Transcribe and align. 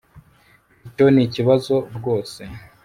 icyo 0.87 1.05
nikibazo 1.13 1.75
rwose 1.97 2.41